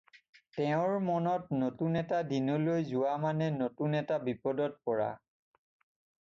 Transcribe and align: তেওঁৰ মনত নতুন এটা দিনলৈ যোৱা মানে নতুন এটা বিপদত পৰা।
তেওঁৰ 0.57 0.93
মনত 1.09 1.59
নতুন 1.63 1.99
এটা 2.01 2.21
দিনলৈ 2.31 2.87
যোৱা 2.93 3.13
মানে 3.27 3.51
নতুন 3.59 3.99
এটা 4.01 4.19
বিপদত 4.25 4.81
পৰা। 4.89 5.13